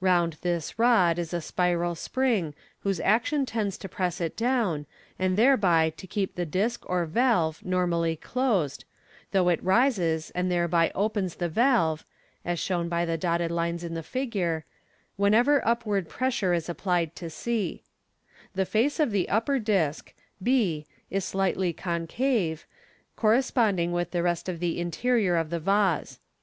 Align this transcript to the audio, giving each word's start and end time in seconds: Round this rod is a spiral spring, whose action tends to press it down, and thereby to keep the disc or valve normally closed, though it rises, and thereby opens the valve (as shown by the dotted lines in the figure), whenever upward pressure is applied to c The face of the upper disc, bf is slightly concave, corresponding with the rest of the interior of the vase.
Round 0.00 0.38
this 0.40 0.78
rod 0.78 1.18
is 1.18 1.34
a 1.34 1.42
spiral 1.42 1.94
spring, 1.94 2.54
whose 2.78 3.00
action 3.00 3.44
tends 3.44 3.76
to 3.76 3.86
press 3.86 4.18
it 4.18 4.34
down, 4.34 4.86
and 5.18 5.36
thereby 5.36 5.90
to 5.98 6.06
keep 6.06 6.36
the 6.36 6.46
disc 6.46 6.88
or 6.88 7.04
valve 7.04 7.62
normally 7.62 8.16
closed, 8.16 8.86
though 9.32 9.50
it 9.50 9.62
rises, 9.62 10.30
and 10.30 10.50
thereby 10.50 10.90
opens 10.94 11.34
the 11.34 11.50
valve 11.50 12.06
(as 12.46 12.58
shown 12.58 12.88
by 12.88 13.04
the 13.04 13.18
dotted 13.18 13.50
lines 13.50 13.84
in 13.84 13.92
the 13.92 14.02
figure), 14.02 14.64
whenever 15.16 15.60
upward 15.68 16.08
pressure 16.08 16.54
is 16.54 16.70
applied 16.70 17.14
to 17.16 17.28
c 17.28 17.82
The 18.54 18.64
face 18.64 18.98
of 18.98 19.10
the 19.10 19.28
upper 19.28 19.58
disc, 19.58 20.14
bf 20.42 20.86
is 21.10 21.26
slightly 21.26 21.74
concave, 21.74 22.64
corresponding 23.16 23.92
with 23.92 24.12
the 24.12 24.22
rest 24.22 24.48
of 24.48 24.60
the 24.60 24.80
interior 24.80 25.36
of 25.36 25.50
the 25.50 25.60
vase. 25.60 26.20